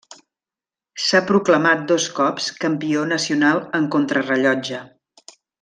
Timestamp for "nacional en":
3.13-3.89